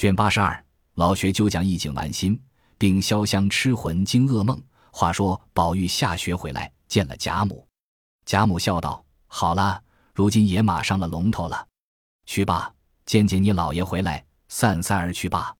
[0.00, 2.42] 卷八十二，老学究讲意境玩心，
[2.78, 4.58] 并潇湘痴魂惊噩梦。
[4.90, 7.68] 话说宝玉下学回来，见了贾母，
[8.24, 9.84] 贾母笑道：“好了，
[10.14, 11.68] 如今也马上了龙头了，
[12.24, 12.72] 去吧，
[13.04, 15.54] 见见你老爷回来，散散而去吧。”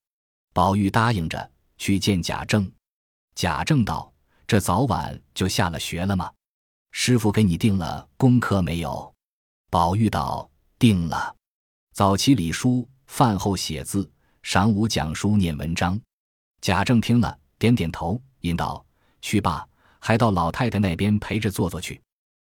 [0.54, 2.72] 宝玉答应着去见贾政。
[3.34, 4.10] 贾政道
[4.48, 6.32] ：“这早晚就下了学了吗？
[6.92, 9.14] 师傅给你定了功课没有？”
[9.68, 10.50] 宝玉道
[10.80, 11.36] ：“定了，
[11.92, 14.10] 早起礼书，饭后写字，
[14.50, 15.96] 晌午讲书念文章。”
[16.60, 18.84] 贾政听了，点点头，引道。
[19.22, 19.64] 去吧，
[20.00, 22.02] 还到老太太那边陪着坐坐去。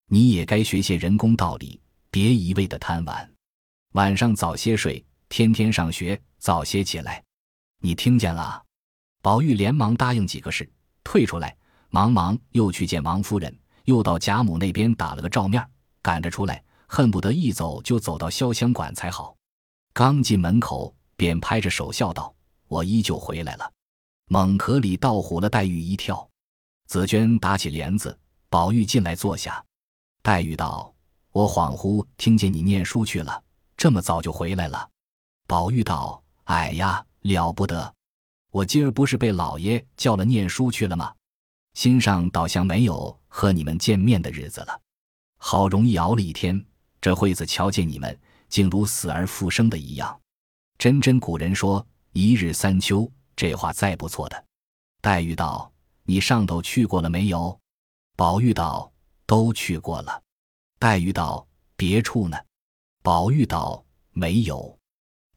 [0.07, 1.79] 你也该学些人工道理，
[2.11, 3.31] 别一味的贪玩。
[3.93, 7.23] 晚上早些睡，天天上学，早些起来。
[7.83, 8.65] 你听见了？
[9.21, 10.67] 宝玉连忙答应几个事，
[11.05, 11.55] 退出来，
[11.91, 15.63] 忙忙又去见王夫人，又到贾母那边打了个照面，
[16.01, 19.37] 赶着出来，恨不得一走就走到潇湘馆才好。
[19.93, 22.35] 刚进门口，便拍着手笑道
[22.67, 23.71] ：“我依旧回来了。”
[24.33, 26.27] 猛壳里倒唬了黛玉一跳。
[26.87, 28.19] 紫娟打起帘子，
[28.49, 29.63] 宝玉进来坐下。
[30.23, 30.95] 黛玉道
[31.31, 33.45] ：“我恍惚听见你念书去了，
[33.77, 34.89] 这么早就回来了。”
[35.47, 37.95] 宝玉道：“哎呀，了不得！
[38.51, 41.13] 我今儿不是被老爷叫了念书去了吗？
[41.75, 44.81] 心上倒像没有和你们见面的日子了。
[45.37, 46.65] 好容易熬了一天，
[46.99, 48.19] 这会子瞧见你们，
[48.49, 50.20] 竟如死而复生的一样。
[50.81, 54.45] 真真古人说一日三秋，这话再不错的。”
[55.03, 55.71] 黛玉道。
[56.05, 57.57] 你上头去过了没有？
[58.17, 58.91] 宝玉道
[59.27, 60.21] ：“都去过了。”
[60.81, 62.37] 黛玉道：“别处呢？”
[63.01, 64.77] 宝玉道：“没有。”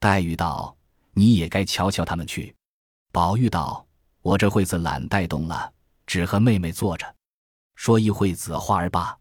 [0.00, 0.76] 黛玉道
[1.14, 2.52] ：“你也该瞧瞧他们去。”
[3.12, 3.86] 宝玉道
[4.20, 5.72] ：“我这会子懒带动了，
[6.06, 7.14] 只和妹妹坐着，
[7.76, 9.16] 说一会子话儿罢。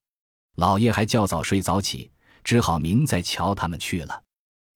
[0.55, 2.11] 老爷还较早睡早起，
[2.43, 4.23] 只好明再瞧他们去了。”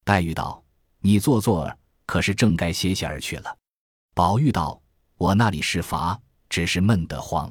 [0.06, 0.64] 黛玉道
[1.08, 1.74] ：“你坐坐，
[2.06, 3.58] 可是正该歇歇儿去了。”
[4.14, 4.82] 宝玉道
[5.16, 6.20] ：“我那里是乏。”
[6.50, 7.50] 只是闷得慌，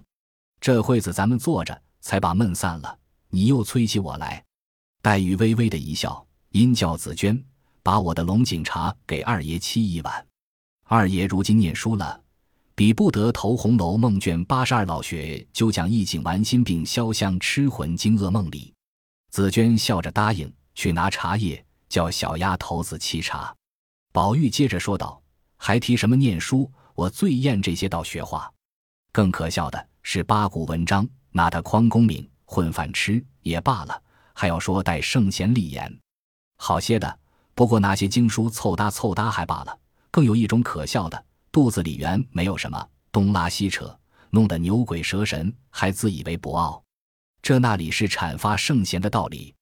[0.61, 2.99] 这会子咱们坐着，才把闷散了。
[3.29, 4.45] 你又催起我来。
[5.03, 7.43] 黛玉微微的一笑，因叫紫娟
[7.83, 10.27] 把我的龙井茶给二爷沏一碗。
[10.85, 12.19] 二爷如今念书了，
[12.75, 18.73] 比不得投《红楼梦》卷八十二老学究讲意境玩心，病潇湘痴魂惊噩梦里。
[19.31, 23.55] 紫娟笑着答应，去拿茶叶，叫小丫头子沏茶。
[24.13, 25.23] 宝玉接着说道
[25.57, 26.71] ：“还提什么念书？
[26.95, 28.51] 我最厌这些道学话。”
[29.13, 34.03] 更可笑的是八股文章，拿他诓功名混饭吃也罢了，
[34.35, 35.95] 还要说带圣贤立言，
[36.59, 37.19] 好些的。
[37.55, 39.79] 不过那些经书凑搭凑搭还罢了，
[40.11, 43.99] 更有一种可笑的，肚子里原没有什么，东拉西扯，
[44.29, 46.83] 弄得牛鬼蛇神，还自以为博傲。
[47.41, 49.55] 这那里是阐发圣贤的道理？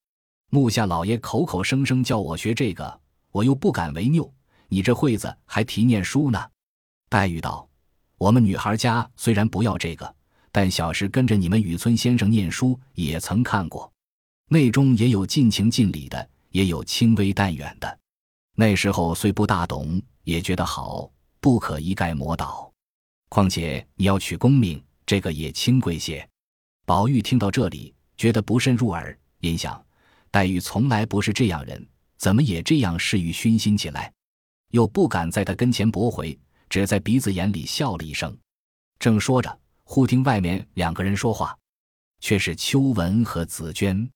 [0.49, 3.01] 木下老爷口口声声叫我学这个，
[3.31, 4.31] 我又不敢违拗。
[4.67, 6.49] 你这会子还提念书呢？
[7.09, 7.67] 黛玉道。
[8.17, 10.15] 我们女孩家虽然不要这个，
[10.51, 13.91] 但小时跟着你们雨村先生念书，也曾看过，
[14.49, 17.99] 内中也有尽情尽礼的，也有轻微淡远的。
[18.55, 22.71] 那时候虽不大懂，也觉得好，不可一概磨倒。
[23.27, 26.25] 况且你要取功名，这个也轻贵些。
[26.85, 29.84] 宝玉听到这里，觉得不甚入耳，因想
[30.35, 31.87] 黛玉从来不是这样人，
[32.17, 34.11] 怎么也这样嗜欲熏心起来，
[34.71, 36.37] 又不敢在他跟前驳回。
[36.67, 38.37] 只在鼻子眼里笑了一声，
[38.99, 41.57] 正说着，忽听外面两个人说话，
[42.19, 44.09] 却是秋文和紫娟。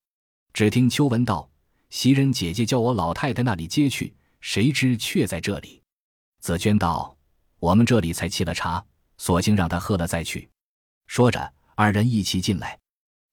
[0.51, 1.49] 只听秋文道
[1.89, 5.81] ：“袭人姐姐叫我老太太那里接去，谁知却在这里。”
[6.41, 7.15] 紫娟道
[7.59, 8.85] ：“我们这里才沏了茶，
[9.17, 10.49] 索性让她喝了再去。”
[11.07, 12.77] 说着，二人一起进来。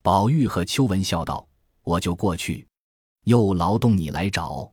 [0.04, 1.48] 宝玉和秋文笑道
[1.82, 2.64] ：“我就过去，
[3.26, 4.72] 又劳动你来找。”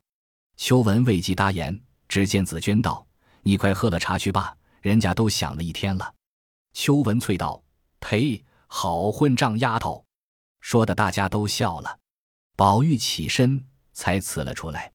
[0.57, 3.05] 秋文未及答言，只见紫娟道。
[3.41, 6.13] 你快喝了茶去吧，人家都想了一天了。
[6.73, 7.61] 秋文翠道
[7.99, 10.05] ：“呸，好混账丫头！”
[10.61, 11.99] 说的大家都笑了。
[12.55, 13.61] 宝玉起身
[13.93, 14.91] 才辞了出来。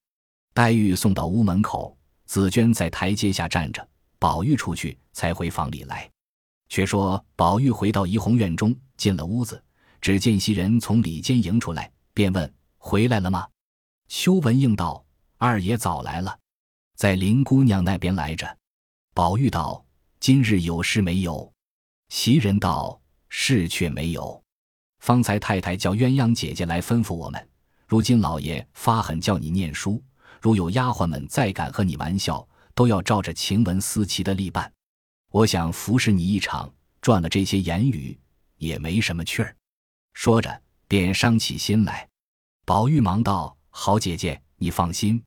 [0.54, 3.86] 黛玉送到屋门口，紫娟在台阶下站着。
[4.18, 6.10] 宝玉出去才回房里来。
[6.68, 9.62] 却说宝玉回到怡红院中，进了屋子，
[10.00, 13.48] 只见袭人从里间迎出来，便问：“回来了吗？”
[14.08, 15.04] 邱文应道
[15.36, 16.38] ：“二爷早来了。”
[16.96, 18.58] 在林姑娘那边来着，
[19.14, 19.84] 宝玉道
[20.18, 21.52] ：“今日有事没有？”
[22.08, 24.42] 袭人道：“事却没有。
[24.98, 27.48] 方才太太叫鸳鸯姐姐来吩咐我们，
[27.86, 30.02] 如今老爷发狠叫你念书，
[30.40, 34.72] 如有丫鬟们再敢和你玩笑，都要照着晴雯思琪的例办。
[35.30, 38.18] 我想服侍你一场，赚了这些言语
[38.56, 39.54] 也没什么趣儿。”
[40.14, 42.08] 说着便伤起心来。
[42.68, 45.24] 宝玉忙道：“好姐姐，你放心。”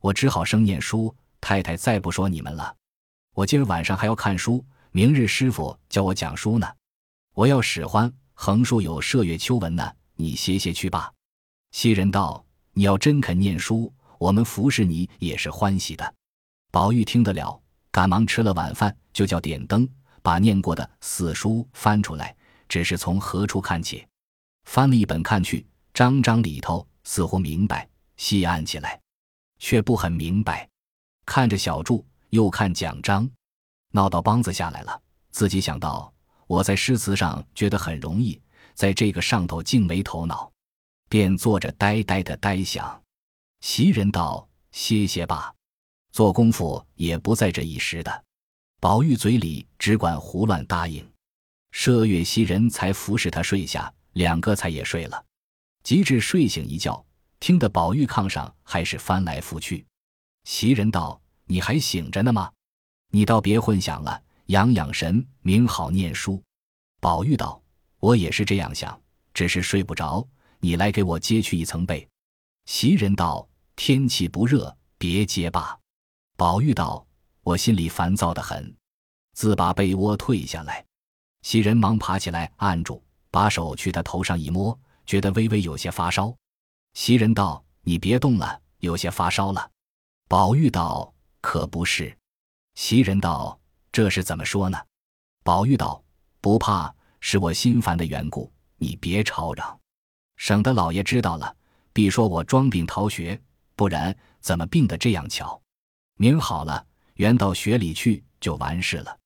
[0.00, 2.76] 我只好生念书，太太再不说你们了。
[3.34, 6.74] 我今儿晚上还要看书，明日师傅教我讲书呢。
[7.34, 11.12] 我要使唤横竖有麝月秋纹呢，你歇歇去吧。
[11.72, 16.14] 袭人道：“你要真肯念书，我们服侍你也是欢喜的。”
[16.70, 17.60] 宝玉听得了，
[17.90, 19.88] 赶忙吃了晚饭，就叫点灯，
[20.22, 22.36] 把念过的四书翻出来，
[22.68, 24.06] 只是从何处看起。
[24.66, 25.66] 翻了一本看去，
[25.96, 27.88] 章章里头似乎明白，
[28.18, 29.00] 细按起来，
[29.58, 30.68] 却不很明白。
[31.24, 33.26] 看着小注，又看奖章，
[33.92, 35.00] 闹到梆子下来了。
[35.30, 36.12] 自己想到，
[36.46, 38.38] 我在诗词上觉得很容易，
[38.74, 40.52] 在这个上头竟没头脑，
[41.08, 43.02] 便坐着呆呆的呆想。
[43.62, 45.54] 袭人道：“歇歇吧，
[46.12, 48.24] 做功夫也不在这一时的。”
[48.80, 51.10] 宝玉嘴里只管胡乱答应。
[51.72, 55.24] 麝月、袭人才服侍他睡下，两个才也睡了。
[55.86, 57.06] 及至睡醒一觉，
[57.38, 59.86] 听得宝玉炕上还是翻来覆去。
[60.42, 62.50] 袭人道：“你还醒着呢吗？
[63.12, 66.42] 你倒别混响了，养养神，明好念书。”
[67.00, 67.62] 宝玉道
[68.02, 69.00] ：“我也是这样想，
[69.32, 70.26] 只是睡不着。
[70.58, 72.04] 你来给我揭去一层被。”
[72.66, 75.78] 袭人道：“天气不热，别揭罢。”
[76.36, 77.06] 宝玉道
[77.46, 78.74] ：“我心里烦躁的很。”
[79.34, 80.84] 自把被窝退下来。
[81.42, 83.00] 袭人忙爬起来按住，
[83.30, 84.76] 把手去他头上一摸，
[85.06, 86.34] 觉得微微有些发烧。
[86.94, 89.70] 袭人道：“你别动了，有些发烧了。”
[90.28, 92.16] 宝玉道：“可不是。”
[92.74, 93.58] 袭人道
[93.92, 94.78] ：“这是怎么说呢？”
[95.44, 96.02] 宝玉道
[96.42, 98.52] ：“不怕，是我心烦的缘故。
[98.78, 99.78] 你别吵嚷，
[100.36, 101.56] 省得老爷知道了，
[101.92, 103.40] 必说我装病逃学。
[103.74, 105.60] 不然怎么病得这样巧？
[106.16, 109.18] 明好了，原到学里去就完事了。”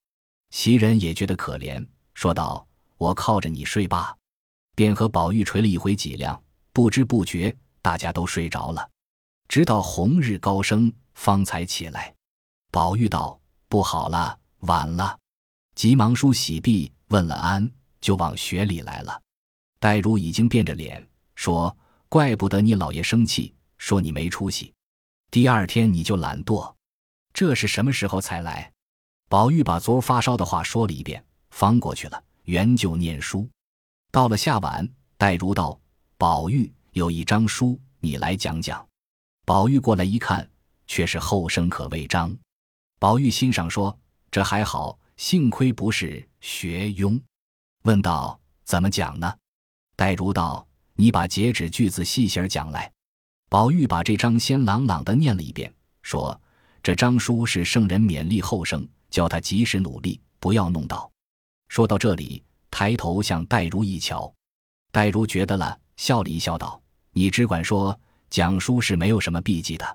[0.51, 1.85] 袭人也觉得可怜，
[2.15, 2.67] 说道
[2.99, 4.17] ：“我靠着你睡吧。”
[4.81, 6.43] 便和宝玉捶了一回脊梁，
[6.73, 8.89] 不知不觉大家都睡着了。
[9.47, 12.15] 直到红日高升，方才起来。
[12.71, 13.39] 宝玉道
[13.69, 15.19] ：“不好了，晚了。”
[15.77, 19.21] 急忙梳洗毕，问了安，就往学里来了。
[19.79, 21.77] 黛如已经变着脸说
[22.09, 24.73] ：“怪不得你老爷生气，说你没出息。
[25.31, 26.75] 第二天你就懒惰，
[27.35, 28.73] 这是什么时候才来？”
[29.29, 33.47] 宝玉把昨儿发烧的话说了一遍，方过去了，原就念书。
[34.11, 35.79] 到了下晚，黛如道
[36.19, 38.85] ：“宝玉有一张书，你来讲讲。”
[39.47, 40.49] 宝玉过来一看，
[40.87, 42.37] 却是后生可畏章。
[42.99, 43.97] 宝玉欣赏说
[44.31, 47.21] ：“这还好，幸亏不是学庸。”
[47.83, 49.33] 问道：“怎么讲呢？”
[49.95, 52.91] 黛如道：“你把截止句子细细儿讲来。”
[53.49, 55.73] 宝玉把这张先朗朗的念了一遍，
[56.03, 56.41] 说
[56.83, 61.11] ：“这张书是圣人勉励后生，叫他及时努力，不要弄倒。”
[61.69, 64.33] 说到这里，抬头向黛如一瞧，
[64.93, 66.81] 黛如觉得了，笑了一笑，道
[67.13, 67.99] ：“你只管说。”
[68.31, 69.85] 讲书是没有什么避忌的，《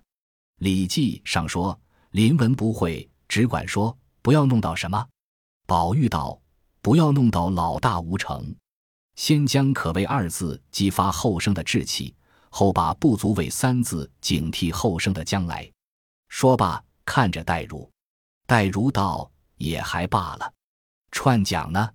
[0.57, 1.79] 礼记》上说
[2.11, 5.07] ：“临文不讳，只管说，不要弄到什么。”
[5.65, 6.37] 宝玉道
[6.83, 8.53] ：“不要弄到老大无成。”
[9.15, 12.13] 先将“可谓”二字激发后生的志气，
[12.49, 15.71] 后把“不足为”三字警惕后生的将来。
[16.27, 17.89] 说罢，看着黛如，
[18.45, 20.53] 黛如道：“也还罢了。”
[21.11, 21.89] 串讲呢？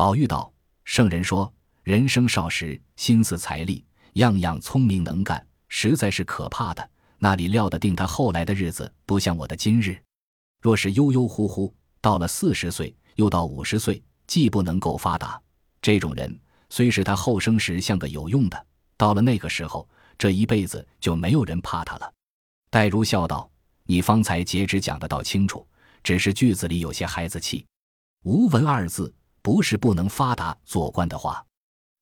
[0.00, 0.50] 宝玉道
[0.84, 1.52] ：“圣人说，
[1.82, 10.02] 人生少时，心思财力，样样聪明能干。”实在是可怕的，那里料得定他后来的日子不像我的今日。
[10.62, 11.70] 若是悠悠忽忽
[12.00, 15.38] 到了四十岁，又到五十岁，既不能够发达，
[15.82, 19.86] 这种人虽是他后生时像个有用的，到了那个时候，
[20.16, 22.10] 这一辈子就没有人怕他了。
[22.70, 23.50] 黛如笑道
[23.84, 25.68] ：“你方才截止讲的倒清楚，
[26.02, 27.66] 只是句子里有些孩子气。
[28.22, 31.44] 无文二字不是不能发达做官的话，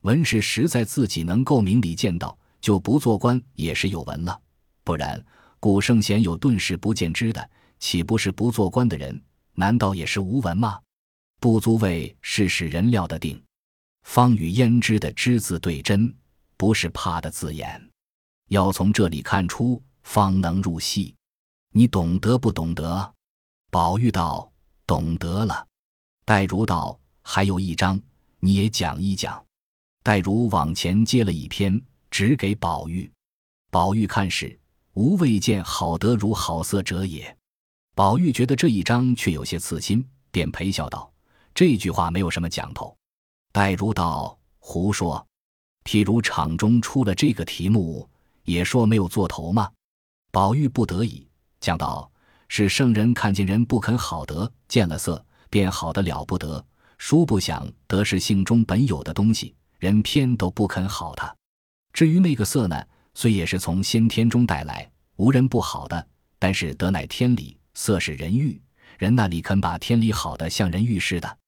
[0.03, 4.37] 文是实在自己能够明理见到。”就不做官也是有文了，
[4.83, 5.25] 不然
[5.61, 9.23] 古圣贤有顿世不见之的，岂不是不做官的人？
[9.55, 10.81] 难道也是无文吗？
[11.39, 13.41] 不足为是使人料得定，
[14.03, 16.13] 方与胭脂的脂字对真，
[16.57, 17.81] 不是怕的字眼。
[18.49, 21.15] 要从这里看出，方能入戏。
[21.73, 23.15] 你懂得不懂得？
[23.71, 24.51] 宝玉道
[24.85, 25.65] ：“懂得了。”
[26.27, 26.99] 黛如道
[27.31, 28.01] ：“还有一章，
[28.41, 29.45] 你也讲一讲。”
[30.03, 31.79] 黛如往前接了一篇。
[32.11, 33.13] 只给宝玉，
[33.71, 34.59] 宝玉看时，
[34.95, 37.37] 无未见好得如好色者也。
[37.95, 41.13] 宝玉觉得这一章却有些刺心，便陪笑道
[41.55, 42.97] ：“这句话没有什么讲头。”
[43.53, 45.23] 黛如道：“胡说！
[45.85, 48.09] 譬如场中出了这个题目，
[48.45, 49.71] 也说没有做头吗？”
[50.33, 51.29] 宝玉不得已
[51.61, 52.11] 讲道
[52.49, 56.65] ：“是圣人看见人不肯好得，见了色便好的了不得。
[56.99, 61.35] 殊不想得是性中本有的东西，人偏都不肯好它。”
[61.95, 66.07] 至于那个色呢，虽也是从先天中带来，无人不好的，
[66.39, 68.61] 但是德乃天理，色是人欲，
[68.99, 71.39] 人那里肯把天理好的像人欲似的？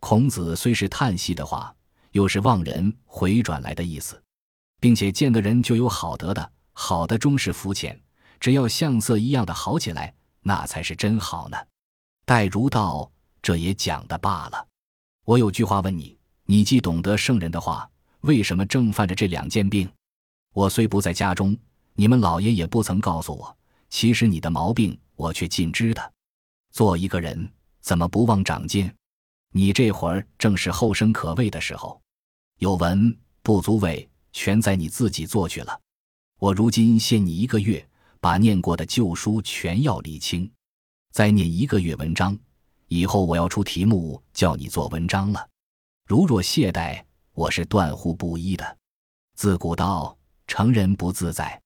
[0.00, 1.72] 孔子虽是叹息的话，
[2.12, 4.20] 又是望人回转来的意思，
[4.80, 8.00] 并且见的人就有好德的，好的终是肤浅，
[8.40, 11.56] 只要像色一样的好起来，那才是真好呢。
[12.24, 14.66] 待如道，这也讲的罢了。
[15.24, 17.88] 我有句话问你：你既懂得圣人的话，
[18.22, 19.88] 为什么正犯着这两件病？
[20.52, 21.56] 我虽不在家中，
[21.94, 23.56] 你们老爷也不曾告诉我。
[23.88, 26.12] 其实你的毛病，我却尽知的。
[26.72, 27.48] 做一个人，
[27.80, 28.92] 怎么不忘长进？
[29.52, 32.00] 你这会儿正是后生可畏的时候，
[32.58, 35.78] 有文不足畏，全在你自己做去了。
[36.40, 37.86] 我如今限你一个月，
[38.18, 40.50] 把念过的旧书全要理清，
[41.12, 42.36] 再念一个月文章。
[42.88, 45.48] 以后我要出题目叫你做文章了。
[46.06, 48.78] 如若懈怠，我是断乎不依的。
[49.34, 51.60] 自古道成人不自在，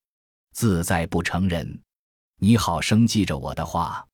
[0.52, 1.80] 自在不成人。
[2.38, 4.06] 你好生记着我的话。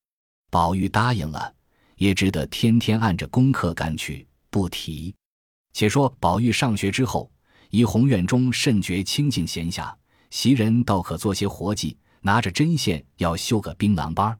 [0.51, 1.55] 宝玉答应了。
[1.97, 5.15] 也只得天天按着功课干去，不提。
[5.73, 7.31] 且说宝玉上学之后，
[7.71, 9.95] 怡红院中甚觉清静闲暇，
[10.29, 14.37] 袭人倒可做些活计，拿着针线要绣个槟榔班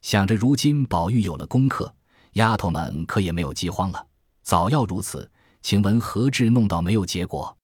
[0.00, 1.94] 想着如今宝玉有了功课，
[2.36, 4.06] 丫头们可也没有饥荒了。
[4.42, 5.28] 早要如此，
[5.62, 7.56] 请问何至弄到没有结果？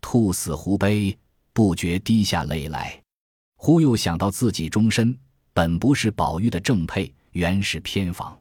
[0.00, 1.16] 兔死狐悲，
[1.52, 3.00] 不觉滴下泪来。
[3.56, 5.16] 忽又想到自己终身
[5.52, 8.38] 本不是宝玉的正配，原是偏房。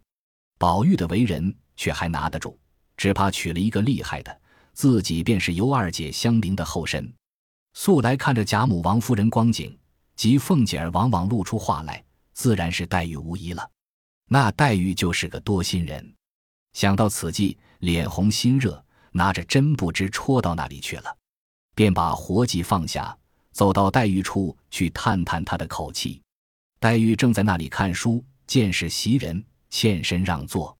[0.59, 2.57] 宝玉的为人却还拿得住，
[2.95, 4.41] 只怕娶了一个厉害的，
[4.73, 7.11] 自己便是尤二姐相邻的后身。
[7.73, 9.75] 素来看着贾母、王夫人光景，
[10.15, 13.67] 及凤姐儿往往露出话来，自然是黛玉无疑了。
[14.33, 16.15] 那黛玉就是个多心人，
[16.71, 21.17] 想到此际，脸红心热，拿着针不知戳到哪里去了，
[21.75, 23.17] 便把活计放下，
[23.51, 26.21] 走到黛玉处去探探她的口气。
[26.79, 29.43] 黛玉正在那里看书，见是袭人。
[29.69, 30.77] 欠身让座，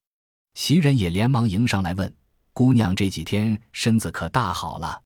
[0.54, 2.14] 袭人也连忙迎上来问
[2.52, 5.02] ：“姑娘这几天身子可大好了？”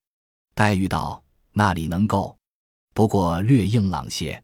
[0.55, 1.23] 黛玉道
[1.53, 2.35] ：“那里能够，
[2.95, 4.43] 不过略硬朗些。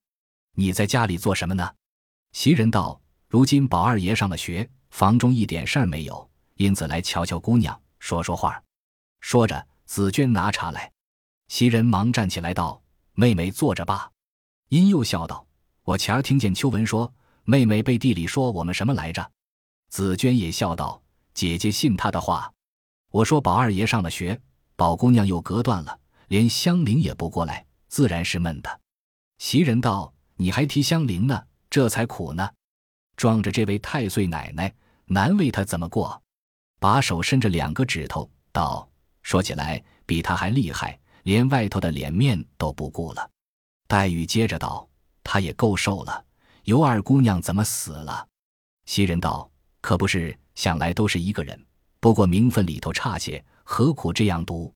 [0.56, 1.74] 你在家里做什么呢？”
[2.34, 3.02] 袭人道
[3.32, 8.62] ：“如今宝二爷上了学，房中一点事儿没有，因此来瞧瞧姑娘，说说话。”
[9.22, 10.92] 说着，紫鹃拿茶来，
[11.48, 12.82] 袭人忙站起来道
[13.16, 14.12] ：“妹妹坐着吧。”
[14.68, 15.48] 因又笑道
[15.84, 17.10] ：“我前儿听见秋文说。”
[17.46, 19.32] 妹妹背地里说我们什么来着？
[19.88, 21.02] 紫娟也笑道
[21.34, 22.52] ：“姐姐信她的话。
[23.12, 24.38] 我说宝二爷上了学，
[24.76, 25.98] 宝姑娘又隔断了，
[26.28, 28.82] 连香菱也不过来，自然是闷的。”
[29.40, 32.50] 袭人道：“你还提香菱呢，这才苦呢。
[33.22, 34.74] 装着这位太岁奶奶，
[35.06, 36.20] 难为她怎么过？
[36.80, 38.90] 把手伸着两个指头道：
[39.22, 43.30] 说起来比她还厉害，连外头的脸面都不顾了。”
[43.88, 44.90] 黛玉接着道
[45.24, 46.26] ：“她也够受了。”
[46.66, 48.28] 尤二姑娘怎么死了？
[48.88, 49.48] 袭人道
[49.82, 51.64] ：“可不是，想来都是一个人。
[52.00, 54.74] 不过名分里头差些，何苦这样读？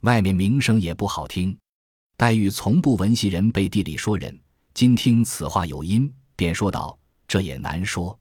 [0.00, 1.54] 外面名声也不好听。”
[2.16, 4.40] 黛玉从不闻袭人背地里说人，
[4.72, 6.98] 今听此话有因，便说道
[7.32, 8.18] ：“这也难说。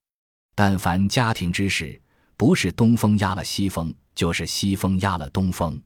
[0.56, 2.02] 但凡家庭之事，
[2.38, 5.78] 不是东风压了西风，就是西风压了东风。”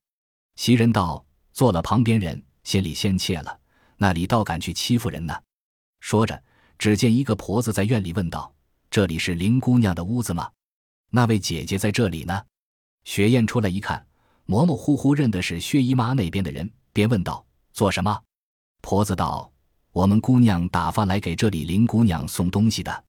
[0.57, 3.59] 袭人道：“做了旁边人，心里先怯了，
[3.97, 5.35] 那里倒敢去欺负人呢？”
[6.01, 6.39] 说着。
[6.77, 8.53] 只见一个婆子在院里问道
[8.91, 10.51] ：“这里是林姑娘的屋子吗？
[11.09, 12.43] 那位姐姐在这里呢。”
[13.05, 14.05] 雪雁出来一看，
[14.45, 18.21] 模模糊糊认的是薛姨妈那边的人，便问道：“做什么？”
[18.83, 19.51] 婆子道
[19.93, 23.03] ：“我们姑娘打发来给这里林姑娘送东西的。”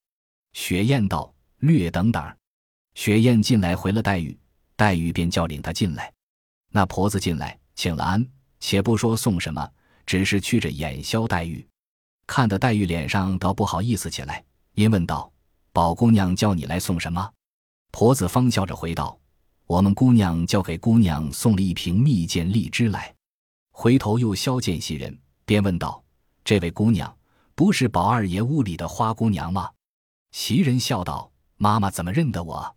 [0.57, 2.37] 雪雁道：“略等等。”
[2.97, 4.37] 雪雁进来回了黛玉，
[4.75, 6.11] 黛玉便叫领她进来。
[6.73, 8.27] 那婆子进来请了安，
[8.59, 9.71] 且不说送什么，
[10.07, 11.65] 只是去着眼消黛玉。
[12.27, 15.31] 看得黛玉脸上倒不好意思起来，因问道
[15.75, 17.31] ：“宝姑娘叫你来送什么？”
[17.93, 19.17] 婆子方笑着回道
[19.69, 23.15] ：“我们姑娘叫给姑娘送了一瓶蜜饯荔枝来。”
[23.73, 26.03] 回头又消见袭人，便问道
[26.43, 27.15] ：“这位姑娘
[27.55, 29.71] 不是宝二爷屋里的花姑娘吗？”
[30.37, 32.77] 袭人笑道：“妈妈怎么认得我？”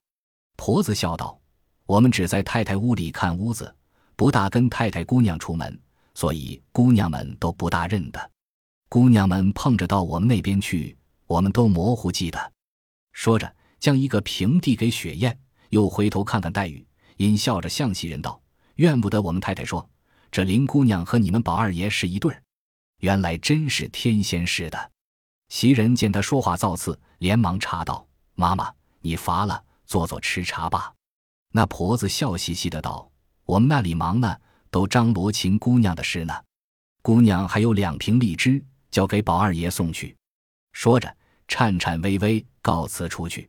[0.55, 1.37] 婆子笑道
[1.85, 3.75] ：“我们只在太太屋里看屋子，
[4.15, 5.77] 不大跟太太姑娘出门，
[6.15, 8.31] 所以姑娘们都不大认得。”
[8.87, 10.97] 姑娘们碰着到我们那边去，
[11.27, 12.53] 我们都模糊记得。
[13.11, 15.37] 说着，将一个瓶递给雪雁，
[15.67, 16.87] 又回头看看黛玉，
[17.17, 18.41] 阴笑着向袭人道
[18.75, 19.87] ：“怨不得我们太太说，
[20.31, 22.41] 这林姑娘和你们宝二爷是一对儿，
[22.99, 24.91] 原来真是天仙似的。”
[25.49, 30.93] 袭人见他说话造次，连忙插道：“妈妈，你乏了，坐坐吃茶吧。”
[31.51, 33.09] 那婆子笑嘻嘻的道
[33.45, 34.35] ：“我们那里忙呢，
[34.71, 36.33] 都张罗秦姑娘的事呢。
[37.01, 38.63] 姑娘还有两瓶荔枝。
[38.91, 40.17] 交给宝二爷送去。
[40.73, 41.15] 说着，
[41.47, 43.47] 颤颤巍巍告辞出去。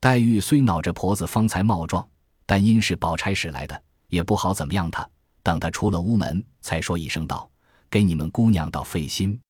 [0.00, 2.04] 黛玉虽恼着婆子方才冒撞，
[2.46, 5.08] 但因是宝钗使来的，也不好怎么样她。
[5.44, 7.48] 等她出了屋门，才说一声道
[7.88, 9.40] ：“给你们姑娘倒费心。”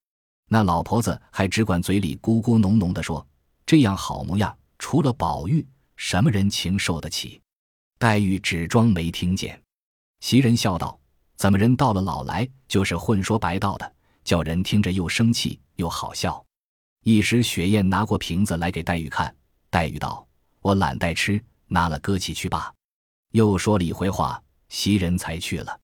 [0.53, 3.27] 那老婆子还只管嘴里咕咕哝哝的说
[3.65, 5.67] ：“这样好模样，除了宝玉，
[5.97, 7.41] 什么人情受得起？”
[7.99, 9.59] 黛玉只装没听见。
[10.21, 11.01] 袭人笑道
[11.37, 13.95] ：“怎么人到了老来就是混说白道的，
[14.25, 16.45] 叫人听着又生气又好笑。”
[17.03, 19.35] 一时雪雁拿过瓶子来给黛玉看，
[19.71, 20.29] 黛玉道。
[20.61, 22.71] 我懒带吃，拿了搁起去罢。
[23.31, 25.81] 又说了一回话，袭人才去了。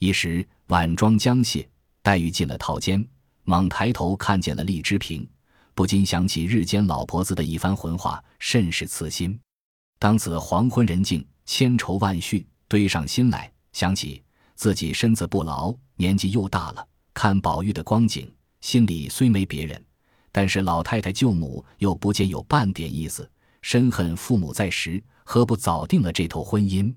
[0.00, 1.66] 一时晚妆将卸，
[2.02, 3.02] 黛玉进了套间，
[3.44, 5.28] 猛抬头看见了荔枝瓶，
[5.74, 9.38] 不禁想起日间老婆子的一番混话，甚是刺心。
[9.98, 14.22] 当此黄昏人静，千愁万绪堆上心来，想起
[14.54, 19.84] 自己身子不牢，年纪又大了，看宝玉的光景，心里虽没别人，
[20.30, 23.28] 但是老太太舅母又不见有半点意思。
[23.60, 26.92] 深恨父母在时，何不早定了这头婚姻？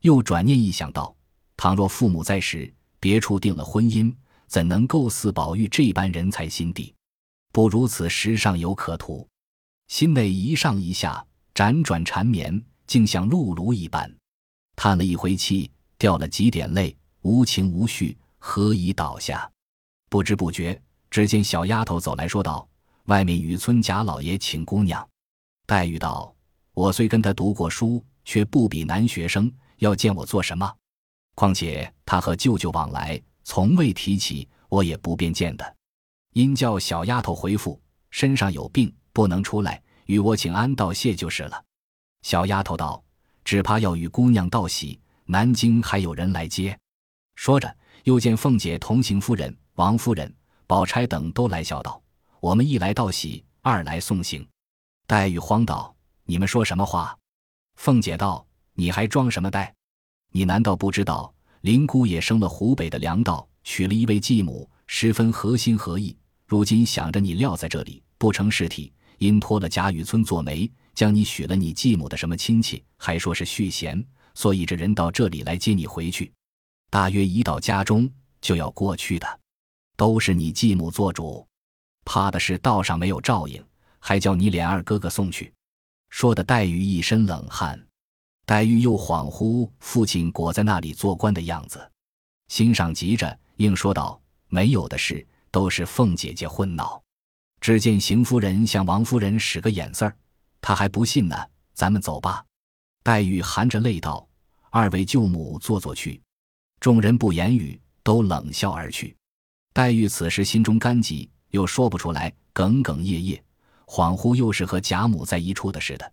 [0.00, 1.14] 又转念一想到，
[1.56, 4.14] 倘若父母在时，别处定了婚姻，
[4.48, 6.94] 怎能够似宝玉这般人才心地？
[7.52, 9.28] 不如此时尚有可图，
[9.88, 11.24] 心内一上一下，
[11.54, 14.12] 辗转缠绵，竟像露炉一般。
[14.74, 19.50] 叹了一回气，掉了几点泪，无情无绪，何以倒下？
[20.08, 22.66] 不知不觉，只见小丫头走来说道
[23.06, 25.06] ：“外面雨村贾老爷请姑娘。”
[25.66, 26.34] 黛玉道
[26.72, 30.72] ：“我虽跟他读过书，却不比男学生，要见我做什么？
[31.34, 35.76] 况且他和舅舅往来，从未提起，我也不便见的。
[36.34, 41.64] 因叫小丫头回复，身上有病，不能出来，与我请安道谢就是了。”
[42.20, 43.02] 小丫头道
[43.42, 46.78] ：“只怕要与姑娘道喜，南京还有人来接。”
[47.36, 47.74] 说着，
[48.04, 50.30] 又见凤姐同行夫人、王夫人、
[50.66, 51.98] 宝钗等都来笑道
[52.40, 54.46] ：“我们一来道喜，二来送行。”
[55.08, 55.96] 黛玉慌道
[56.28, 57.16] ：“你们说什么话？”
[57.80, 59.74] 凤姐道：“你还装什么呆？
[60.32, 66.16] 你难道不知道林姑爷生了湖北的粮道，娶了一位继母，十分合心合意。
[66.46, 74.02] 如今想着你撂在这里不成事体，因托了贾雨村做媒，将你许了你继母的什么亲戚，还说是续弦，
[74.34, 76.32] 所以这人到这里来接你回去。
[76.90, 78.08] 大约一到家中
[78.40, 79.40] 就要过去的，
[79.96, 81.46] 都是你继母做主，
[82.04, 83.62] 怕的是道上没有照应。”
[84.00, 85.52] 还叫你连二哥哥送去，
[86.08, 87.87] 说的黛玉一身冷汗。
[88.48, 91.86] 黛玉又恍惚父亲裹在那里做官的样子，
[92.46, 96.98] 心上急着，应说道：“没有的事，都是凤姐姐混闹。”
[97.60, 100.16] 只见邢夫人向王夫人使个眼色儿，
[100.62, 101.36] 她还不信呢。
[101.74, 102.42] 咱们走吧。
[103.02, 104.26] 黛玉含着泪道
[104.72, 106.18] ：“二位舅母坐坐去。”
[106.80, 109.14] 众人不言语，都冷笑而去。
[109.74, 113.44] 黛玉此时心中干急，又说不出来，哽哽咽咽。
[113.84, 116.10] 恍惚又是和贾母在一处的似的，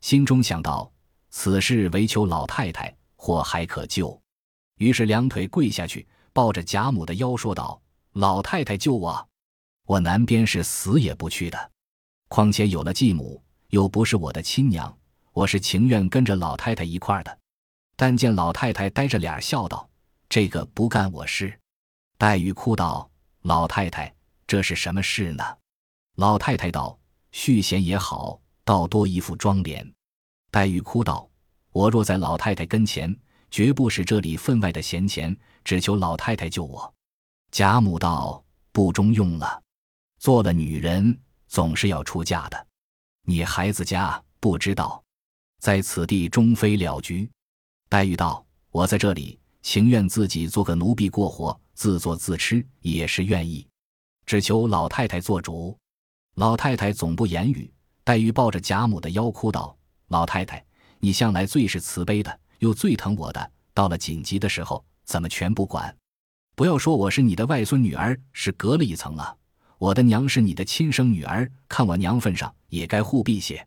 [0.00, 0.90] 心中想到
[1.38, 4.18] 此事唯求老太太或还可救，
[4.78, 7.78] 于是两腿跪下去，抱着贾母的腰说道
[8.16, 9.28] ：“老太太救我，
[9.84, 11.70] 我南边是死也不去的。
[12.28, 14.98] 况且有了继母，又不是我的亲娘，
[15.34, 17.38] 我是情愿跟着老太太一块儿的。
[17.96, 19.86] 但见老太太呆着脸笑道
[20.30, 21.60] ：‘这个不干我事。’
[22.16, 23.10] 黛玉哭道
[23.44, 24.12] ：‘老太太，
[24.46, 25.44] 这是什么事呢？’
[26.16, 26.98] 老太太道。”
[27.30, 29.92] 续弦也好，倒多一副妆脸。
[30.50, 31.28] 黛玉哭道
[31.72, 33.14] ：“我若在老太太跟前，
[33.50, 36.92] 绝不使这里分外的闲钱，只求老太太救我。”
[37.52, 39.62] 贾母道：“不中用了，
[40.18, 42.66] 做了女人总是要出嫁的。
[43.22, 45.02] 你孩子家不知道，
[45.60, 47.28] 在此地终非了局。”
[47.88, 53.66] 黛玉道：“我在这里情愿自己做个奴婢过活，自作自吃也是愿意，
[54.24, 55.76] 只求老太太做主。”
[56.36, 57.72] 老太太总不言语，
[58.04, 59.74] 黛玉抱着贾母的腰哭道
[60.08, 60.64] ：“老太太，
[61.00, 65.94] 你向来最是慈悲的，又最疼我的，到了紧急的时候，怎么全不管？
[66.54, 69.36] 不要说我是你的外孙女儿，是隔了一层了。
[69.78, 73.66] 我的娘是你的亲生女儿，看我娘份上，也该护庇些。”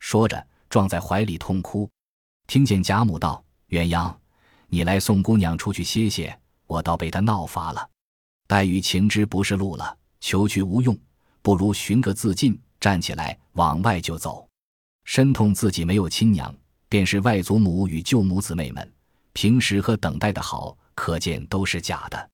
[0.00, 1.88] 说着，撞在怀里痛哭。
[2.46, 4.14] 听见贾母道：“鸳鸯，
[4.68, 7.88] 你来送姑娘出去歇歇，我倒被她闹乏了。”
[8.48, 10.98] 黛玉情知不是路了，求去无用。
[11.42, 14.48] 不如寻个自尽，站起来往外就走。
[15.04, 16.54] 身痛自己没有亲娘，
[16.88, 18.92] 便是外祖母与舅母姊妹们，
[19.32, 22.30] 平时和等待的好，可见都是假的。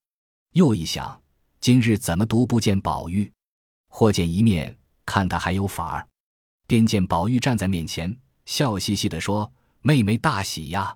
[0.53, 1.21] 又一想，
[1.61, 3.31] 今日怎么独不见宝玉？
[3.89, 4.77] 或见一面，
[5.07, 6.07] 看他还有法儿。
[6.67, 9.51] 便见宝玉站在面前，笑嘻嘻地说
[9.81, 10.95] ：“妹妹大喜呀！”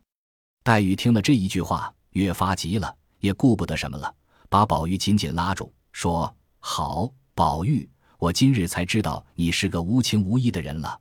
[0.62, 4.14] 黛玉听了这一句话，越发急了，也顾不得什么了，
[4.48, 10.96] 把宝玉紧紧拉住，说：“好，宝玉。”我今日才知道你是个无情无义的人了。”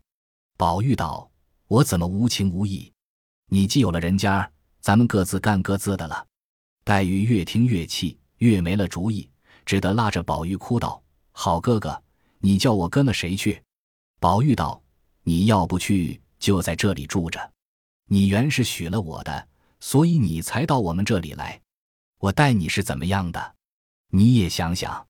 [0.62, 1.28] 宝玉道
[1.67, 2.93] ：“我怎么无情无义？
[3.47, 4.47] 你既有了人家，
[4.80, 6.28] 咱们各自干各自的了。”
[6.86, 9.28] 黛玉越听越气，越没了主意，
[9.65, 11.02] 只得拉着宝玉哭道
[11.34, 12.00] ：“好哥哥，
[12.38, 13.60] 你叫我跟了谁去？”
[14.21, 14.80] 宝玉道
[15.26, 17.52] ：“你要不去，就在这里住着。
[18.06, 19.47] 你原是许了我的，
[19.80, 21.60] 所以你才到我们这里来。
[22.19, 23.56] 我待你是怎么样的？
[24.10, 25.08] 你也想想。”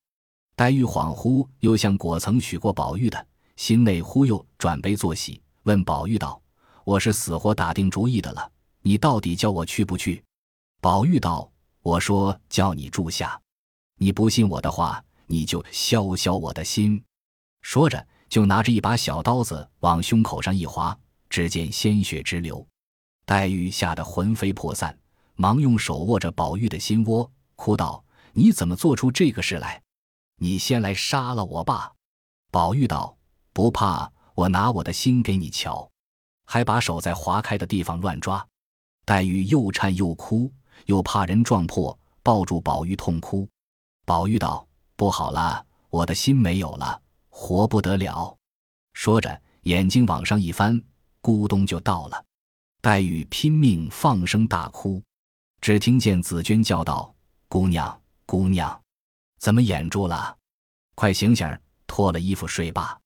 [0.56, 6.40] 黛玉恍惚又像果曾许过宝玉的，心内忽又转悲作喜，问宝玉道
[6.84, 10.22] ：“我是死活打定主意的了，你到底叫我去不去？”
[10.80, 11.48] 宝玉道。
[11.84, 13.40] 我说叫你住下，
[13.96, 17.02] 你不信我的话，你就削削我的心。
[17.60, 20.96] 说着，就拿着一把小刀子往胸口上一划，
[21.28, 22.64] 只见鲜血直流。
[23.26, 24.96] 黛玉吓得魂飞魄散，
[25.34, 29.82] 忙用手握着宝玉的心窝，哭道：“你怎么做出这个事来？
[30.36, 31.92] 你先来杀了我吧！”
[32.52, 33.16] 宝玉道
[33.52, 35.90] ：“不怕，我拿我的心给你瞧。”
[36.44, 38.46] 还把手在划开的地方乱抓。
[39.04, 40.52] 黛玉又颤又哭。
[40.86, 43.48] 又怕人撞破，抱住宝玉痛哭。
[44.04, 44.66] 宝玉道
[44.96, 48.36] ：“不好了，我的心没有了，活不得了。”
[48.94, 50.82] 说着，眼睛往上一翻，
[51.20, 52.24] 咕咚就到了。
[52.80, 55.00] 黛玉拼命放声大哭，
[55.60, 57.14] 只听见紫鹃叫道
[57.48, 58.82] ：“姑娘，姑娘，
[59.38, 60.36] 怎么眼住了？
[60.96, 61.46] 快醒醒，
[61.86, 62.98] 脱了衣服睡吧。”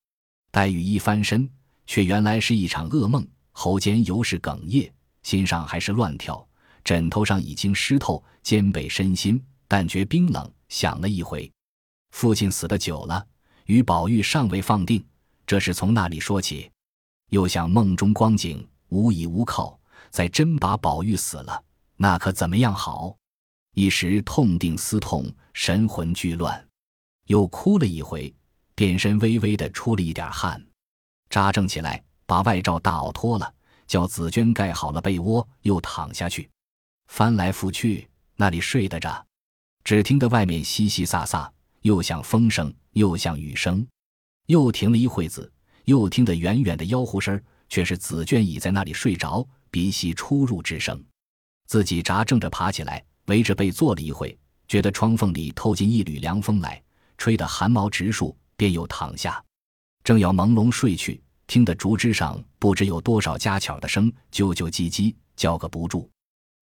[0.57, 1.47] 黛玉一翻身，
[1.85, 4.91] 却原来是一场噩梦，喉间犹是哽咽，
[5.23, 6.49] 心上还是乱跳。
[6.83, 9.39] 枕头上已经湿透，肩背身心，
[9.69, 10.51] 但觉冰冷。
[10.71, 11.53] 想了一回，
[12.13, 13.23] 父亲死的久了，
[13.67, 15.05] 与宝玉尚未放定，
[15.47, 16.71] 这是从那里说起？
[17.29, 21.63] 又想梦中光景，无依无靠，再真把宝玉死了，
[21.97, 23.15] 那可怎么样好？
[23.75, 26.67] 一时痛定思痛，神魂俱乱，
[27.27, 28.35] 又哭了一回，
[28.77, 30.63] 便身微微的出了一点汗，
[31.31, 33.55] 扎正起来，把外罩大袄脱了，
[33.87, 36.49] 叫紫娟盖好了被窝，又躺下去。
[37.09, 39.27] 翻来覆去，那里睡得着？
[39.83, 41.49] 只听得外面淅淅飒飒，
[41.81, 43.85] 又像风声，又像雨声。
[44.45, 45.51] 又停了一会子，
[45.87, 51.03] 又听得远远的吆喝声，却是紫娟已在那里睡着，鼻息出入之声。
[51.67, 56.83] 自己扎正着爬起来，围着被坐了一会，觉得窗缝里透进一缕凉风来，
[57.17, 59.43] 吹得汗毛直竖，便又躺下。
[60.03, 66.09] 正要朦胧睡去，听得竹枝上不知有多少家巧的声，啾啾唧唧，叫个不住。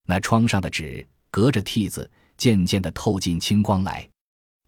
[0.07, 4.09] 那窗上的纸隔着屉子，渐渐的透进清光来。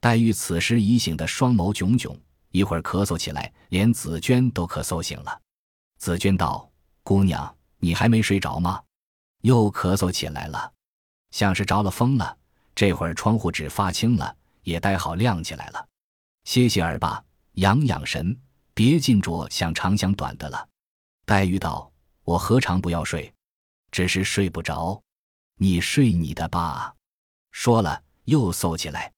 [0.00, 2.18] 黛玉此时已醒得双眸炯炯，
[2.50, 5.40] 一会儿咳嗽起来，连紫娟都咳嗽醒了。
[5.98, 6.70] 紫娟道
[7.02, 8.82] ：“姑娘，你还没睡着吗？
[9.42, 10.72] 又咳嗽起来了，
[11.30, 12.36] 像是着了风了。
[12.74, 15.86] 这会儿窗户纸发青了，也待好亮起来了。
[16.46, 17.22] 歇歇儿吧，
[17.54, 18.34] 养养神，
[18.72, 20.66] 别尽着想长想短的了。”
[21.26, 23.30] 黛玉道：“我何尝不要睡，
[23.90, 24.98] 只是睡不着。”
[25.58, 26.94] 你睡你的吧，
[27.50, 29.12] 说了又嗽起来。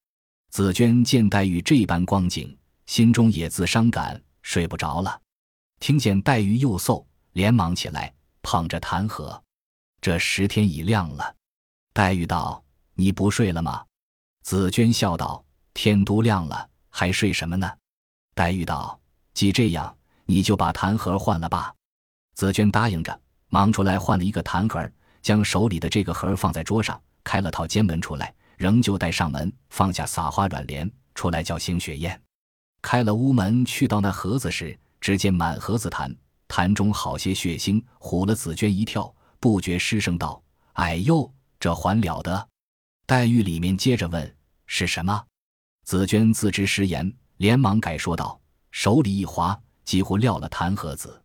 [0.51, 5.21] 紫娟见黛玉这般光景，心中也自伤感，睡不着了。
[5.81, 9.43] 听见黛玉又嗽，连忙起来捧着弹盒。
[10.01, 11.37] 这时天已亮了。
[11.93, 12.65] 黛玉道
[12.95, 13.85] ：“你不睡了吗？”
[14.43, 17.71] 紫娟笑道：“天都亮了，还睡什么呢？”
[18.35, 18.99] 黛玉道
[19.33, 21.73] ：“既这样，你就把痰盒换了吧。”
[22.35, 24.93] 紫娟答应着，忙出来换了一个痰盒。
[25.23, 32.21] 将手里的这个盒放在桌上，开了套监门出来，仍旧带上门，放下撒花软帘，出来叫邢雪雁。
[32.83, 36.13] 开了屋门，去到那盒子时，只见满盒子痰，
[36.49, 40.43] 痰中好些血腥，唬了紫鹃一跳，不觉失声道
[40.75, 42.49] ：“哎呦，这还了得！”
[43.07, 45.25] 黛玉里面接着问：“是什么？”
[45.89, 48.39] 紫鹃自知失言，连忙改说道
[48.71, 51.23] ：“手里一滑，几乎撂了痰盒子。”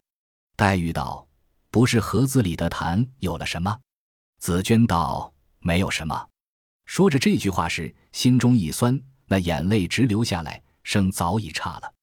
[0.56, 1.28] 黛玉道。
[1.70, 3.78] 不是盒子里的痰有了什么？
[4.40, 6.30] 紫鹃道：“没有什么。”
[6.88, 11.94] 说着这句话时，心中一酸，那眼泪直流下来，声早已差了。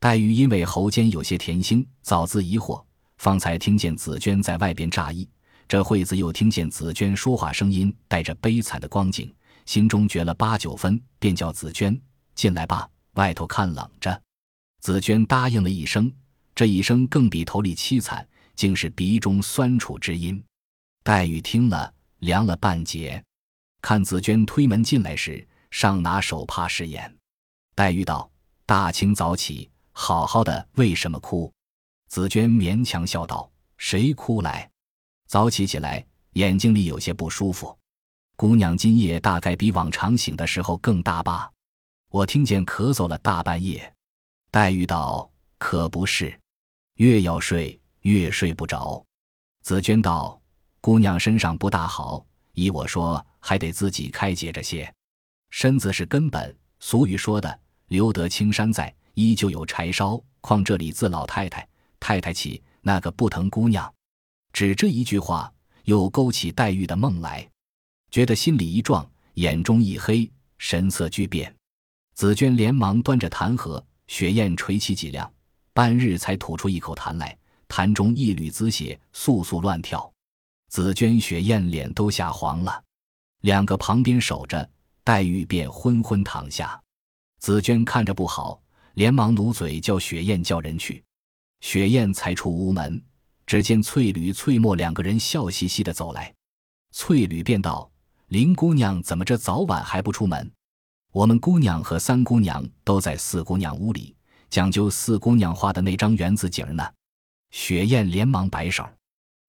[0.00, 2.84] 黛玉因为喉间有些甜腥，早自疑惑，
[3.18, 5.28] 方才听见紫鹃在外边诧异，
[5.68, 9.32] 这会子又听见紫鹃说话声音带着悲惨的光景，
[9.70, 11.96] 心中觉了八九分，便叫紫鹃
[12.34, 14.20] 进来吧，外头看冷着。
[14.80, 16.12] 紫鹃答应了一声，
[16.56, 18.28] 这一声更比头里凄惨。
[18.56, 20.42] 竟是鼻中酸楚之音，
[21.04, 23.22] 黛玉听了凉了半截。
[23.80, 27.16] 看紫鹃推门进来时，尚拿手帕拭眼。
[27.76, 28.28] 黛玉道
[28.66, 31.50] ：“大清早起，好好的，为什么哭？”
[32.10, 34.68] 紫鹃勉强笑道：“谁哭来？
[35.28, 37.78] 早起起来，眼睛里有些不舒服。
[38.40, 41.52] 姑娘今夜大概比往常醒的时候更大吧？
[42.08, 43.92] 我听见咳嗽了大半夜。”
[44.50, 46.40] 黛玉道：“可不是，
[46.94, 49.04] 越要睡越睡不着。”
[49.60, 50.40] 紫娟道
[50.80, 52.24] ：“姑娘身上不大好，
[52.54, 54.90] 依我说，还得自己开解着些。
[55.50, 60.18] 身子是根本，俗语说的‘留得青山在，依旧有柴烧’。
[60.40, 61.68] 况这里自老太太、
[62.00, 63.94] 太太起，那个不疼姑娘。”
[64.50, 65.52] 只这一句话，
[65.84, 67.46] 又勾起黛玉的梦来，
[68.10, 71.54] 觉得心里一壮，眼中一黑，神色巨变。
[72.14, 75.32] 紫娟连忙端着痰盒，雪雁垂起脊梁，
[75.72, 77.36] 半日才吐出一口痰来。
[77.68, 80.12] 痰中一缕紫血簌簌乱跳，
[80.68, 82.82] 紫娟、雪雁脸都吓黄了，
[83.42, 84.68] 两个旁边守着，
[85.04, 86.82] 黛玉便昏昏躺下。
[87.38, 88.60] 紫娟看着不好，
[88.94, 91.02] 连忙努嘴叫雪雁叫人去。
[91.60, 93.00] 雪雁才出屋门，
[93.46, 96.34] 只见翠缕、翠墨两个人笑嘻嘻的走来。
[96.90, 97.89] 翠缕便道
[98.30, 100.48] ：“林姑娘怎么这早晚还不出门？
[101.10, 104.14] 我们姑娘和三姑娘都在四姑娘屋里
[104.48, 106.88] 讲究四姑娘画的那张园子景呢。”
[107.50, 108.88] 雪雁连忙摆手，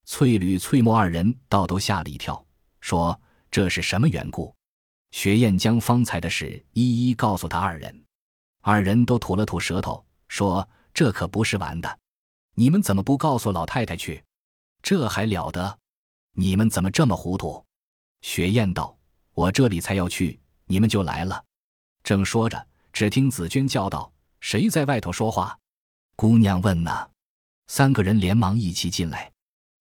[0.06, 2.44] 翠缕、翠墨二人倒都吓了一跳，
[2.80, 4.52] 说：“这是什么缘故？”
[5.14, 8.04] 雪雁将方才的事一一告诉他二人，
[8.62, 12.00] 二人都吐了吐舌头，说：“这可不是玩的，
[12.56, 14.24] 你们怎么不告诉老太太去？
[14.82, 15.78] 这还了得？
[16.34, 17.64] 你们怎么这么糊涂？”
[18.22, 18.98] 雪雁道
[19.34, 21.44] ：“我这里才要去，你们就来了。”
[22.04, 25.58] 正说着，只听紫娟叫道：“谁在外头说话？”
[26.16, 27.10] 姑娘问呢。
[27.68, 29.32] 三个人连忙一起进来。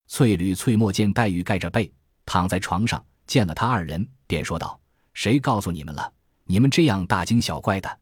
[0.07, 1.92] 翠缕、翠墨见黛玉盖着被
[2.24, 4.81] 躺在床上，见了他二人，便说道
[5.12, 6.12] ：“谁告诉你们了？
[6.44, 7.98] 你们这样大惊小怪的。”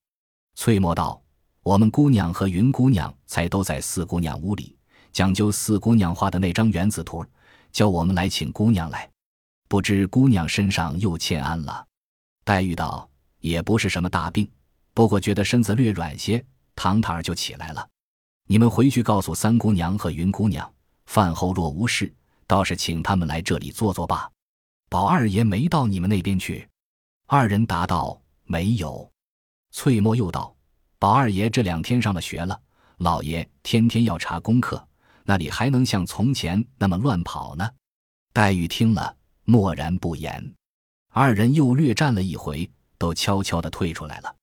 [0.56, 1.22] 翠墨道
[1.62, 4.76] ：“我们姑娘和云姑娘才都在四姑娘屋里，
[5.10, 7.24] 讲究四姑娘画的那张园子图，
[7.72, 9.10] 叫我们来请姑娘来。
[9.68, 11.86] 不知姑娘身上又欠安了。”
[12.44, 13.08] 黛玉道
[13.40, 14.50] ：“也不是什么大病，
[14.94, 17.88] 不过觉得身子略软些，躺躺就起来了。”
[18.50, 20.72] 你们回去告诉三姑娘和云姑娘，
[21.04, 22.10] 饭后若无事，
[22.46, 24.30] 倒是请他们来这里坐坐吧。
[24.88, 26.66] 宝二爷没到你们那边去？
[27.26, 29.06] 二人答道：“没有。”
[29.70, 30.56] 翠墨又道
[30.98, 32.58] ：“宝二爷这两天上了学了，
[32.96, 34.82] 老爷天天要查功课，
[35.24, 37.68] 那里还能像从前那么乱跑呢？”
[38.32, 39.14] 黛玉听了，
[39.48, 40.54] 默然不言。
[41.08, 44.36] 二人又略战了一回，都悄悄地退出来了。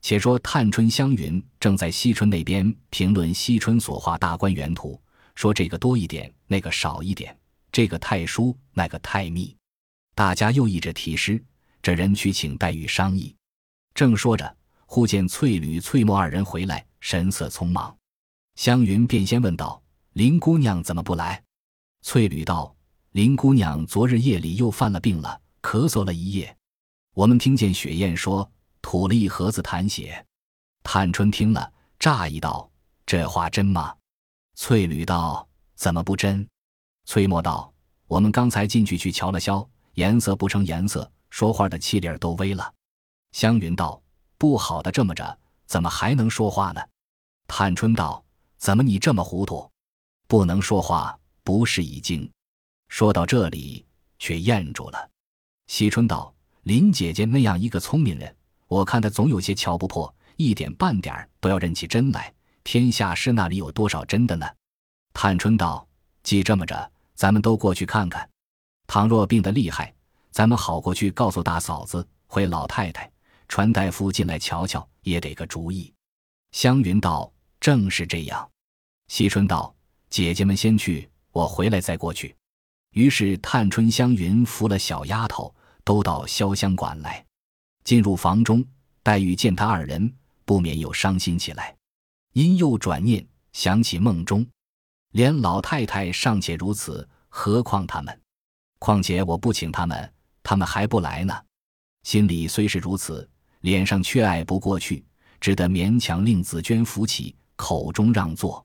[0.00, 4.98] 且说探春、湘云正在惜春那边评论惜春所画大观园图，
[5.34, 7.36] 说这个多一点，那个少一点，
[7.70, 9.54] 这个太疏，那个太密。
[10.14, 11.42] 大家又议着题诗，
[11.82, 13.36] 这人去请黛玉商议。
[13.92, 17.94] 正说着，忽见翠缕、翠墨二人回来，神色匆忙。
[18.54, 19.82] 湘云便先问道
[20.14, 21.42] ：“林姑娘怎么不来？”
[22.00, 22.74] 翠缕道
[23.16, 26.54] ：“林姑娘昨日夜里又犯了病了，咳嗽了一夜。
[27.14, 28.46] 我们听见雪雁说。”
[28.82, 30.22] 吐了一盒子痰血，
[30.82, 32.70] 探春听了，诧异道
[33.06, 33.96] ：“这话真吗？”
[34.54, 36.46] 翠缕道：“怎么不真？”
[37.06, 37.72] 翠墨道
[38.06, 42.70] ：“我们刚才进去去瞧了瞧，颜色不成颜色，说话的气力儿都微了。”
[43.32, 43.98] 湘云道
[44.36, 46.82] ：“不好的这么着，怎么还能说话呢？”
[47.48, 48.22] 探春道
[48.60, 49.70] ：“怎么你这么糊涂？
[50.28, 52.30] 不能说话，不是已经？”
[52.96, 53.84] 说到这里，
[54.18, 55.10] 却咽住了。
[55.66, 58.34] 惜春道：“林姐姐那样一个聪明人。”
[58.68, 62.32] 我看她总有些瞧不破，一点半点都要认起真来。
[62.64, 64.46] 天下事那里有多少真的呢？
[65.12, 65.86] 探春道
[66.24, 68.26] ：“既这么着，咱们都过去看看。
[68.86, 69.94] 倘若病得厉害，
[70.30, 73.12] 咱们好过去告诉大嫂子、回老太太，
[73.46, 75.92] 传大夫进来瞧瞧，也得个主意。”
[76.52, 77.30] 湘云道
[77.60, 78.50] ：“正是这样。”
[79.08, 79.76] 惜春道
[80.08, 82.34] ：“姐姐们先去，我回来再过去。”
[82.96, 85.54] 于是探春、湘云扶了小丫头，
[85.84, 87.22] 都到潇湘馆来。
[87.84, 88.64] 进入房中，
[89.02, 90.10] 黛玉见他二人，
[90.46, 91.76] 不免又伤心起来。
[92.32, 94.46] 因又转念想起梦中，
[95.12, 98.18] 连老太太尚且如此，何况他们？
[98.78, 100.10] 况且我不请他们，
[100.42, 101.38] 他们还不来呢。
[102.04, 103.28] 心里虽是如此，
[103.60, 105.04] 脸上却爱不过去，
[105.38, 108.64] 只得勉强令紫娟扶起，口中让座。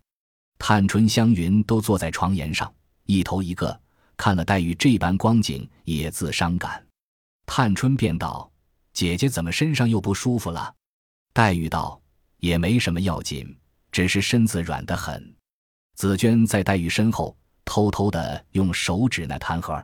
[0.58, 2.74] 探春、湘云都坐在床沿上，
[3.08, 3.78] 一头一个
[4.22, 6.86] 看了黛玉这般光景，也自伤感。
[7.48, 8.48] 探春便道。
[8.94, 10.76] 姐姐怎么身上又不舒服了？
[11.34, 12.00] 黛玉道
[12.38, 13.58] ：“也没什么要紧，
[13.92, 15.36] 只是身子软得很。”
[15.98, 19.84] 紫娟在黛玉身后偷偷的用手指那痰盒。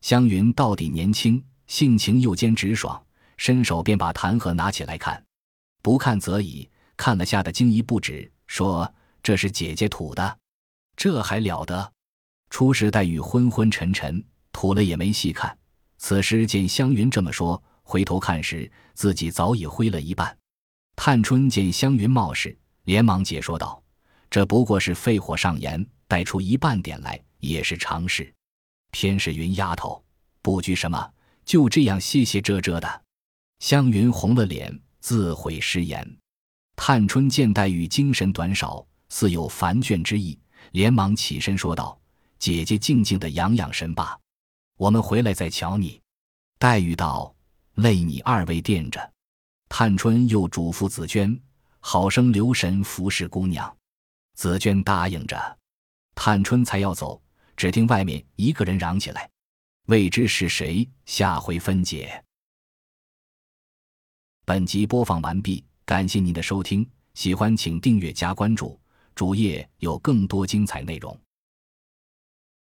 [0.00, 3.04] 湘云到底年轻，性情又兼直爽，
[3.36, 5.22] 伸手便把痰盒拿起来看，
[5.82, 8.90] 不看则已，看了吓得惊疑不止，说
[9.22, 10.38] ：“这是姐姐吐的，
[10.96, 11.92] 这还了得？”
[12.56, 15.54] 初时黛玉昏昏沉沉，吐了也没细看。
[15.98, 17.62] 此时见湘云这么说。
[17.82, 20.34] 回头看时，自己早已灰了一半。
[20.96, 23.82] 探春见湘云冒失，连忙解说道
[24.30, 28.32] ：“这不过是肺火上炎，带出一半点来也是常事。
[28.90, 30.02] 偏是云丫头，
[30.40, 31.12] 不拘什么，
[31.44, 33.02] 就这样歇歇遮遮的。”
[33.60, 36.16] 湘云红了脸，自悔失言。
[36.74, 40.38] 探春见黛玉精神短少，似有烦倦之意，
[40.72, 42.00] 连忙起身说道
[42.38, 44.18] ：“姐姐静静的养养神吧，
[44.76, 46.00] 我们回来再瞧你。”
[46.58, 47.34] 黛玉道
[47.76, 49.12] ：“累你二位垫着。”
[49.68, 51.38] 探春又嘱咐紫娟
[51.80, 53.76] ：“好生留神服侍姑娘。”
[54.34, 55.58] 紫娟答应着。
[56.14, 57.20] 探春才要走，
[57.56, 59.28] 只听外面一个人嚷起来
[59.86, 62.22] ：“未知是谁？”下回分解。
[64.44, 68.80] 本集播放完毕，感谢您的收听，喜欢请订阅加关注，
[69.14, 71.18] 主页有更多精彩内容。